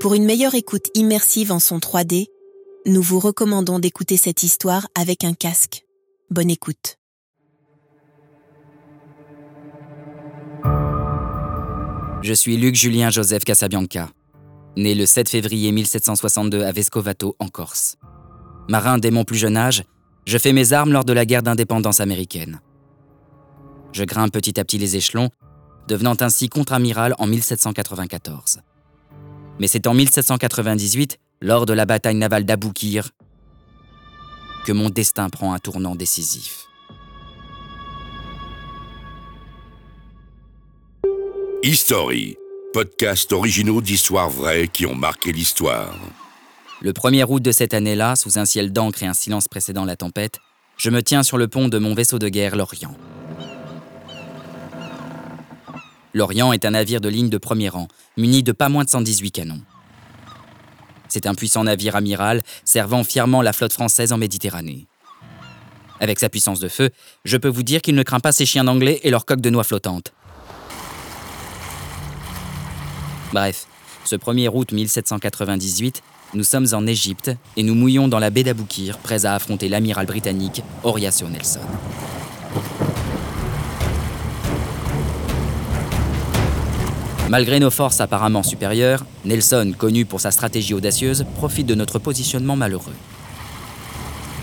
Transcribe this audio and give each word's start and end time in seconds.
Pour 0.00 0.14
une 0.14 0.24
meilleure 0.24 0.54
écoute 0.54 0.86
immersive 0.94 1.52
en 1.52 1.58
son 1.58 1.76
3D, 1.76 2.28
nous 2.86 3.02
vous 3.02 3.18
recommandons 3.18 3.78
d'écouter 3.78 4.16
cette 4.16 4.42
histoire 4.42 4.88
avec 4.94 5.24
un 5.24 5.34
casque. 5.34 5.84
Bonne 6.30 6.48
écoute. 6.48 6.96
Je 12.22 12.32
suis 12.32 12.56
Luc 12.56 12.76
Julien 12.76 13.10
Joseph 13.10 13.44
Casabianca, 13.44 14.08
né 14.74 14.94
le 14.94 15.04
7 15.04 15.28
février 15.28 15.70
1762 15.70 16.62
à 16.62 16.72
Vescovato, 16.72 17.36
en 17.38 17.48
Corse. 17.48 17.96
Marin 18.70 18.96
dès 18.96 19.10
mon 19.10 19.24
plus 19.24 19.36
jeune 19.36 19.58
âge, 19.58 19.84
je 20.24 20.38
fais 20.38 20.54
mes 20.54 20.72
armes 20.72 20.92
lors 20.92 21.04
de 21.04 21.12
la 21.12 21.26
guerre 21.26 21.42
d'indépendance 21.42 22.00
américaine. 22.00 22.62
Je 23.92 24.04
grimpe 24.04 24.32
petit 24.32 24.58
à 24.58 24.64
petit 24.64 24.78
les 24.78 24.96
échelons, 24.96 25.28
devenant 25.88 26.16
ainsi 26.20 26.48
contre-amiral 26.48 27.14
en 27.18 27.26
1794. 27.26 28.60
Mais 29.60 29.68
c'est 29.68 29.86
en 29.86 29.92
1798, 29.92 31.18
lors 31.42 31.66
de 31.66 31.74
la 31.74 31.84
bataille 31.84 32.14
navale 32.14 32.46
d'Aboukir, 32.46 33.10
que 34.64 34.72
mon 34.72 34.88
destin 34.88 35.28
prend 35.28 35.52
un 35.52 35.58
tournant 35.58 35.94
décisif. 35.94 36.66
History, 41.62 42.36
podcast 42.72 43.34
originaux 43.34 43.82
d'histoires 43.82 44.30
vraies 44.30 44.66
qui 44.66 44.86
ont 44.86 44.94
marqué 44.94 45.30
l'histoire. 45.30 45.94
Le 46.80 46.92
1er 46.92 47.26
août 47.28 47.42
de 47.42 47.52
cette 47.52 47.74
année-là, 47.74 48.16
sous 48.16 48.38
un 48.38 48.46
ciel 48.46 48.72
d'encre 48.72 49.02
et 49.02 49.06
un 49.06 49.12
silence 49.12 49.46
précédant 49.46 49.84
la 49.84 49.96
tempête, 49.96 50.38
je 50.78 50.88
me 50.88 51.02
tiens 51.02 51.22
sur 51.22 51.36
le 51.36 51.48
pont 51.48 51.68
de 51.68 51.76
mon 51.76 51.92
vaisseau 51.92 52.18
de 52.18 52.30
guerre, 52.30 52.56
l'Orient. 52.56 52.96
L'Orient 56.12 56.52
est 56.52 56.64
un 56.64 56.70
navire 56.70 57.00
de 57.00 57.08
ligne 57.08 57.28
de 57.28 57.38
premier 57.38 57.68
rang, 57.68 57.88
muni 58.16 58.42
de 58.42 58.52
pas 58.52 58.68
moins 58.68 58.84
de 58.84 58.90
118 58.90 59.30
canons. 59.30 59.60
C'est 61.08 61.26
un 61.26 61.34
puissant 61.34 61.64
navire 61.64 61.96
amiral 61.96 62.42
servant 62.64 63.04
fièrement 63.04 63.42
la 63.42 63.52
flotte 63.52 63.72
française 63.72 64.12
en 64.12 64.18
Méditerranée. 64.18 64.86
Avec 66.00 66.18
sa 66.18 66.28
puissance 66.28 66.60
de 66.60 66.68
feu, 66.68 66.90
je 67.24 67.36
peux 67.36 67.48
vous 67.48 67.62
dire 67.62 67.82
qu'il 67.82 67.94
ne 67.94 68.02
craint 68.02 68.20
pas 68.20 68.32
ses 68.32 68.46
chiens 68.46 68.64
d'anglais 68.64 69.00
et 69.02 69.10
leurs 69.10 69.26
coques 69.26 69.40
de 69.40 69.50
noix 69.50 69.64
flottantes. 69.64 70.12
Bref, 73.32 73.66
ce 74.04 74.16
1er 74.16 74.48
août 74.52 74.72
1798, 74.72 76.02
nous 76.34 76.44
sommes 76.44 76.66
en 76.72 76.86
Égypte 76.86 77.30
et 77.56 77.62
nous 77.62 77.74
mouillons 77.74 78.08
dans 78.08 78.18
la 78.18 78.30
baie 78.30 78.42
d'Aboukir, 78.42 78.98
prêts 78.98 79.26
à 79.26 79.34
affronter 79.34 79.68
l'amiral 79.68 80.06
britannique 80.06 80.62
Horatio 80.82 81.28
Nelson. 81.28 81.60
Malgré 87.30 87.60
nos 87.60 87.70
forces 87.70 88.00
apparemment 88.00 88.42
supérieures, 88.42 89.06
Nelson, 89.24 89.72
connu 89.78 90.04
pour 90.04 90.20
sa 90.20 90.32
stratégie 90.32 90.74
audacieuse, 90.74 91.24
profite 91.36 91.64
de 91.64 91.76
notre 91.76 92.00
positionnement 92.00 92.56
malheureux. 92.56 92.96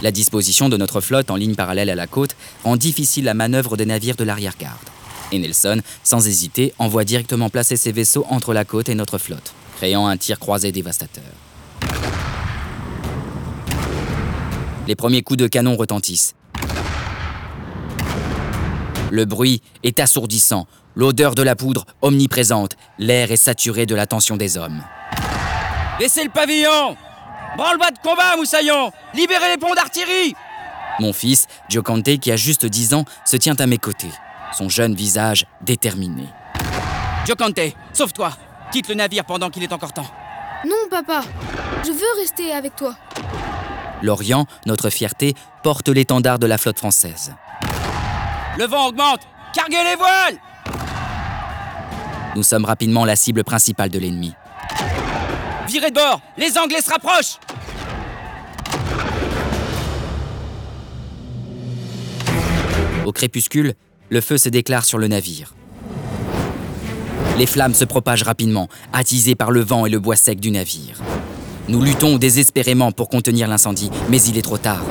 La 0.01 0.11
disposition 0.11 0.69
de 0.69 0.77
notre 0.77 1.01
flotte 1.01 1.29
en 1.29 1.35
ligne 1.35 1.55
parallèle 1.55 1.89
à 1.89 1.95
la 1.95 2.07
côte 2.07 2.37
rend 2.63 2.77
difficile 2.77 3.25
la 3.25 3.33
manœuvre 3.33 3.75
des 3.75 3.85
navires 3.85 4.15
de 4.15 4.23
l'arrière-garde. 4.23 4.77
Et 5.33 5.39
Nelson, 5.39 5.81
sans 6.01 6.29
hésiter, 6.29 6.73
envoie 6.79 7.03
directement 7.03 7.49
placer 7.49 7.75
ses 7.75 7.91
vaisseaux 7.91 8.25
entre 8.29 8.53
la 8.53 8.63
côte 8.63 8.87
et 8.87 8.95
notre 8.95 9.17
flotte, 9.17 9.53
créant 9.75 10.07
un 10.07 10.15
tir 10.15 10.39
croisé 10.39 10.71
dévastateur. 10.71 11.25
Les 14.87 14.95
premiers 14.95 15.23
coups 15.23 15.39
de 15.39 15.47
canon 15.47 15.75
retentissent. 15.75 16.36
Le 19.11 19.25
bruit 19.25 19.61
est 19.83 19.99
assourdissant, 19.99 20.67
l'odeur 20.95 21.35
de 21.35 21.41
la 21.41 21.55
poudre 21.55 21.85
omniprésente, 22.01 22.75
l'air 22.99 23.31
est 23.31 23.37
saturé 23.37 23.85
de 23.85 23.95
l'attention 23.95 24.35
des 24.35 24.57
hommes. 24.57 24.83
Laissez 25.99 26.23
le 26.23 26.29
pavillon 26.29 26.97
Branle-bas 27.55 27.91
de 27.91 27.97
combat, 27.99 28.35
Moussaillon 28.37 28.91
Libérez 29.15 29.49
les 29.49 29.57
ponts 29.57 29.73
d'artillerie 29.73 30.35
Mon 30.99 31.13
fils, 31.13 31.47
Giocante, 31.69 32.19
qui 32.19 32.31
a 32.31 32.35
juste 32.35 32.65
10 32.65 32.93
ans, 32.93 33.05
se 33.25 33.37
tient 33.37 33.55
à 33.55 33.65
mes 33.65 33.77
côtés, 33.77 34.11
son 34.55 34.69
jeune 34.69 34.93
visage 34.93 35.45
déterminé. 35.61 36.25
Giocante, 37.25 37.59
sauve-toi 37.93 38.31
Quitte 38.71 38.89
le 38.89 38.95
navire 38.95 39.23
pendant 39.23 39.49
qu'il 39.49 39.63
est 39.63 39.71
encore 39.71 39.93
temps. 39.93 40.09
Non, 40.65 40.89
papa. 40.89 41.21
Je 41.83 41.91
veux 41.91 42.19
rester 42.19 42.51
avec 42.51 42.75
toi. 42.75 42.95
L'Orient, 44.01 44.45
notre 44.65 44.89
fierté, 44.89 45.35
porte 45.63 45.87
l'étendard 45.87 46.37
de 46.37 46.47
la 46.47 46.57
flotte 46.57 46.77
française. 46.77 47.33
Le 48.57 48.65
vent 48.65 48.87
augmente 48.87 49.21
Carguez 49.53 49.83
les 49.83 49.95
voiles 49.95 50.39
Nous 52.35 52.41
sommes 52.41 52.65
rapidement 52.65 53.05
la 53.05 53.15
cible 53.15 53.43
principale 53.43 53.89
de 53.89 53.99
l'ennemi. 53.99 54.33
Virez 55.67 55.91
de 55.91 55.95
bord 55.95 56.21
Les 56.37 56.57
Anglais 56.57 56.81
se 56.81 56.89
rapprochent 56.89 57.37
Au 63.05 63.11
crépuscule, 63.11 63.73
le 64.09 64.21
feu 64.21 64.37
se 64.37 64.49
déclare 64.49 64.85
sur 64.85 64.97
le 64.97 65.07
navire. 65.07 65.53
Les 67.37 67.45
flammes 67.45 67.75
se 67.75 67.85
propagent 67.85 68.23
rapidement, 68.23 68.67
attisées 68.91 69.35
par 69.35 69.51
le 69.51 69.61
vent 69.61 69.85
et 69.85 69.89
le 69.89 69.99
bois 69.99 70.15
sec 70.15 70.39
du 70.39 70.51
navire. 70.51 70.99
Nous 71.69 71.81
luttons 71.81 72.17
désespérément 72.17 72.91
pour 72.91 73.07
contenir 73.07 73.47
l'incendie, 73.47 73.91
mais 74.09 74.21
il 74.23 74.37
est 74.37 74.41
trop 74.41 74.57
tard. 74.57 74.83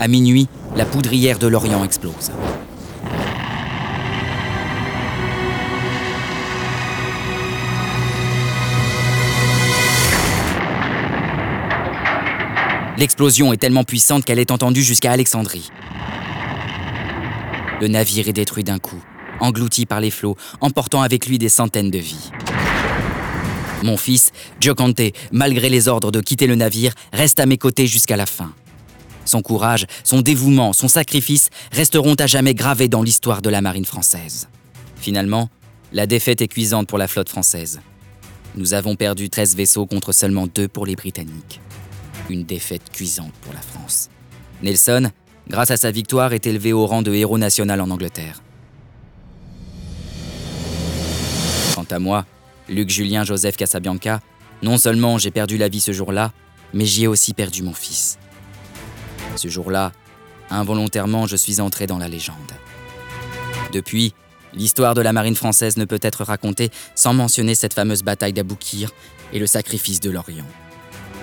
À 0.00 0.06
minuit, 0.06 0.46
la 0.76 0.84
poudrière 0.84 1.40
de 1.40 1.48
l'Orient 1.48 1.82
explose. 1.82 2.30
L'explosion 12.96 13.52
est 13.52 13.56
tellement 13.56 13.82
puissante 13.82 14.24
qu'elle 14.24 14.38
est 14.38 14.52
entendue 14.52 14.82
jusqu'à 14.82 15.10
Alexandrie. 15.10 15.70
Le 17.80 17.88
navire 17.88 18.28
est 18.28 18.32
détruit 18.32 18.62
d'un 18.62 18.78
coup, 18.78 19.02
englouti 19.40 19.84
par 19.84 20.00
les 20.00 20.10
flots, 20.10 20.36
emportant 20.60 21.02
avec 21.02 21.26
lui 21.26 21.38
des 21.38 21.48
centaines 21.48 21.90
de 21.90 21.98
vies. 21.98 22.30
Mon 23.82 23.96
fils, 23.96 24.30
Giocante, 24.60 25.00
malgré 25.32 25.68
les 25.68 25.88
ordres 25.88 26.12
de 26.12 26.20
quitter 26.20 26.46
le 26.46 26.54
navire, 26.54 26.92
reste 27.12 27.40
à 27.40 27.46
mes 27.46 27.58
côtés 27.58 27.88
jusqu'à 27.88 28.16
la 28.16 28.26
fin. 28.26 28.52
Son 29.28 29.42
courage, 29.42 29.84
son 30.04 30.22
dévouement, 30.22 30.72
son 30.72 30.88
sacrifice 30.88 31.50
resteront 31.70 32.14
à 32.14 32.26
jamais 32.26 32.54
gravés 32.54 32.88
dans 32.88 33.02
l'histoire 33.02 33.42
de 33.42 33.50
la 33.50 33.60
marine 33.60 33.84
française. 33.84 34.48
Finalement, 34.96 35.50
la 35.92 36.06
défaite 36.06 36.40
est 36.40 36.48
cuisante 36.48 36.88
pour 36.88 36.96
la 36.96 37.08
flotte 37.08 37.28
française. 37.28 37.80
Nous 38.54 38.72
avons 38.72 38.96
perdu 38.96 39.28
13 39.28 39.54
vaisseaux 39.54 39.84
contre 39.84 40.12
seulement 40.12 40.46
deux 40.46 40.66
pour 40.66 40.86
les 40.86 40.96
Britanniques. 40.96 41.60
Une 42.30 42.44
défaite 42.44 42.90
cuisante 42.90 43.34
pour 43.42 43.52
la 43.52 43.60
France. 43.60 44.08
Nelson, 44.62 45.10
grâce 45.46 45.70
à 45.70 45.76
sa 45.76 45.90
victoire, 45.90 46.32
est 46.32 46.46
élevé 46.46 46.72
au 46.72 46.86
rang 46.86 47.02
de 47.02 47.12
héros 47.12 47.36
national 47.36 47.82
en 47.82 47.90
Angleterre. 47.90 48.42
Quant 51.74 51.86
à 51.90 51.98
moi, 51.98 52.24
Luc 52.70 52.88
Julien 52.88 53.24
Joseph 53.24 53.58
Casabianca, 53.58 54.22
non 54.62 54.78
seulement 54.78 55.18
j'ai 55.18 55.30
perdu 55.30 55.58
la 55.58 55.68
vie 55.68 55.80
ce 55.80 55.92
jour-là, 55.92 56.32
mais 56.72 56.86
j'y 56.86 57.04
ai 57.04 57.06
aussi 57.06 57.34
perdu 57.34 57.62
mon 57.62 57.74
fils. 57.74 58.18
Ce 59.38 59.46
jour-là, 59.46 59.92
involontairement, 60.50 61.26
je 61.26 61.36
suis 61.36 61.60
entré 61.60 61.86
dans 61.86 61.98
la 61.98 62.08
légende. 62.08 62.36
Depuis, 63.72 64.14
l'histoire 64.52 64.94
de 64.94 65.00
la 65.00 65.12
marine 65.12 65.36
française 65.36 65.76
ne 65.76 65.84
peut 65.84 66.00
être 66.02 66.24
racontée 66.24 66.70
sans 66.96 67.14
mentionner 67.14 67.54
cette 67.54 67.74
fameuse 67.74 68.02
bataille 68.02 68.32
d'Aboukir 68.32 68.90
et 69.32 69.38
le 69.38 69.46
sacrifice 69.46 70.00
de 70.00 70.10
l'Orient. 70.10 70.46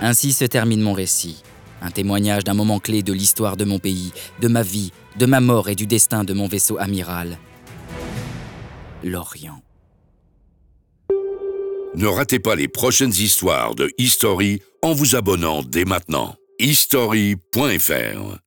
Ainsi 0.00 0.32
se 0.32 0.46
termine 0.46 0.80
mon 0.80 0.94
récit, 0.94 1.42
un 1.82 1.90
témoignage 1.90 2.44
d'un 2.44 2.54
moment 2.54 2.80
clé 2.80 3.02
de 3.02 3.12
l'histoire 3.12 3.58
de 3.58 3.66
mon 3.66 3.78
pays, 3.78 4.12
de 4.40 4.48
ma 4.48 4.62
vie, 4.62 4.92
de 5.18 5.26
ma 5.26 5.40
mort 5.40 5.68
et 5.68 5.74
du 5.74 5.86
destin 5.86 6.24
de 6.24 6.32
mon 6.32 6.48
vaisseau 6.48 6.78
amiral, 6.78 7.38
l'Orient. 9.04 9.60
Ne 11.94 12.06
ratez 12.06 12.38
pas 12.38 12.54
les 12.54 12.68
prochaines 12.68 13.12
histoires 13.12 13.74
de 13.74 13.90
History 13.98 14.62
en 14.80 14.94
vous 14.94 15.16
abonnant 15.16 15.62
dès 15.62 15.84
maintenant. 15.84 16.36
History.fr 16.58 18.45